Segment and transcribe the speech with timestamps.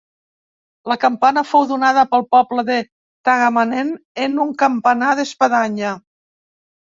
[0.91, 2.77] La campana fou donada pel poble de
[3.31, 3.93] Tagamanent
[4.25, 5.93] en un campanar d'espadanya.